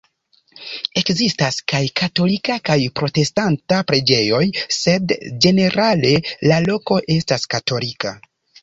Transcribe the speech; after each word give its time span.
Ekzistas 1.01 1.59
kaj 1.73 1.81
katolika 2.01 2.57
kaj 2.71 2.79
protestanta 3.01 3.83
preĝejoj, 3.93 4.43
sed 4.81 5.17
ĝenerale 5.45 6.19
la 6.53 6.63
loko 6.71 7.03
estas 7.21 7.51
katolika. 7.57 8.19